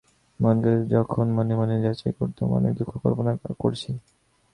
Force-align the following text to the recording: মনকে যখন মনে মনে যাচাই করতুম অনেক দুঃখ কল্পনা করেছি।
মনকে 0.39 0.71
যখন 0.93 1.25
মনে 1.37 1.53
মনে 1.55 1.75
যাচাই 1.85 2.13
করতুম 2.19 2.47
অনেক 2.57 2.71
দুঃখ 2.79 2.91
কল্পনা 3.03 3.31
করেছি। 3.59 3.89